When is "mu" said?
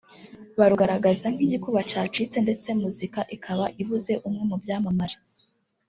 4.49-4.55